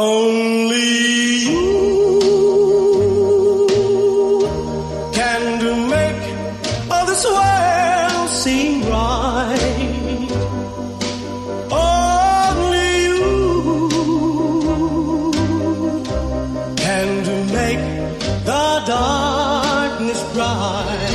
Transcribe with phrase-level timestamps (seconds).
[0.00, 0.90] Only
[1.42, 1.64] you
[5.12, 6.22] can do make
[6.88, 10.30] all this world seem right.
[11.72, 13.22] Only you
[16.76, 17.84] can do make
[18.44, 21.10] the darkness bright.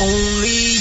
[0.00, 0.71] Only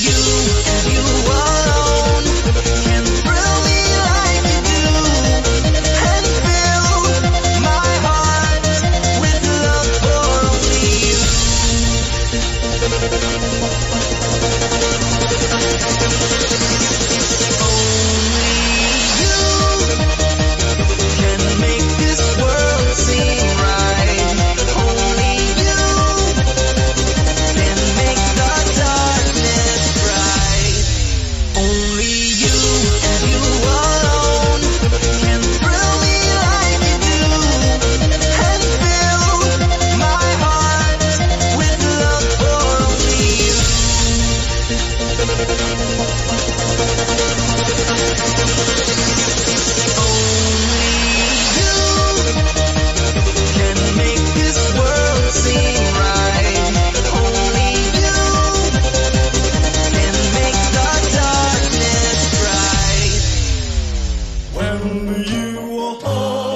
[65.42, 65.98] 是我。
[66.04, 66.51] 哦